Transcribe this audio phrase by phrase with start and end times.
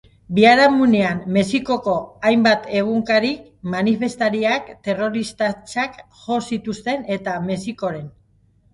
[0.37, 1.97] Biharamunean, Mexikoko
[2.31, 3.45] hainbat egunkarik
[3.77, 8.15] manifestariak terroristatzat jo zituzten eta Mexikoren.